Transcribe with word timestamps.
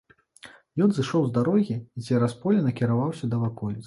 Ён 0.85 0.89
зышоў 0.97 1.27
з 1.27 1.33
дарогі 1.35 1.77
і 1.77 1.99
цераз 2.07 2.33
поле 2.47 2.65
накіраваўся 2.69 3.31
да 3.35 3.43
ваколіцы. 3.45 3.77